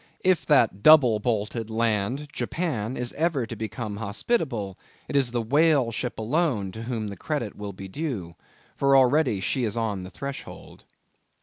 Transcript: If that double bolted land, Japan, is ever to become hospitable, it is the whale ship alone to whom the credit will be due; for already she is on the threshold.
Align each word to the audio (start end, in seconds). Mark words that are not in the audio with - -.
If 0.23 0.47
that 0.47 0.81
double 0.81 1.19
bolted 1.19 1.69
land, 1.69 2.27
Japan, 2.33 2.97
is 2.97 3.13
ever 3.13 3.45
to 3.45 3.55
become 3.55 3.97
hospitable, 3.97 4.75
it 5.07 5.15
is 5.15 5.29
the 5.29 5.43
whale 5.43 5.91
ship 5.91 6.17
alone 6.17 6.71
to 6.71 6.81
whom 6.81 7.09
the 7.09 7.15
credit 7.15 7.55
will 7.55 7.71
be 7.71 7.87
due; 7.87 8.35
for 8.75 8.97
already 8.97 9.39
she 9.39 9.63
is 9.63 9.77
on 9.77 10.01
the 10.01 10.09
threshold. 10.09 10.85